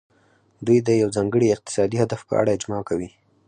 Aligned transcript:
دوی 0.65 0.79
د 0.87 0.89
یو 1.01 1.09
ځانګړي 1.15 1.47
اقتصادي 1.51 1.97
هدف 2.03 2.21
په 2.29 2.33
اړه 2.41 2.55
اجماع 2.57 2.81
کوي 2.89 3.09